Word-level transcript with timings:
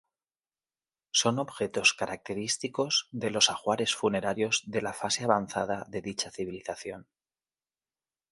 Son 1.11 1.37
objetos 1.37 1.93
característicos 1.93 3.07
de 3.11 3.29
los 3.29 3.51
ajuares 3.51 3.93
funerarios 3.93 4.63
de 4.65 4.81
la 4.81 4.93
fase 4.93 5.25
avanzada 5.25 5.85
de 5.89 6.01
dicha 6.01 6.31
civilización. 6.31 7.07